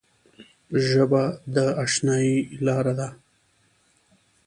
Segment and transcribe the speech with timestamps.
[0.87, 1.23] ژبه
[1.53, 3.07] د اشنايي لاره ده